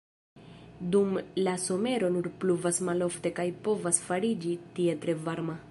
[0.95, 5.61] Dum la somero nur pluvas malofte kaj povas fariĝi tie tre varma.